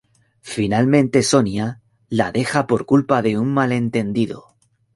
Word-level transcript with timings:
Finalmente 0.41 1.21
Sonia 1.21 1.79
la 2.09 2.31
deja 2.31 2.65
por 2.65 2.87
culpa 2.87 3.21
de 3.21 3.37
un 3.37 3.53
malentendido. 3.53 4.55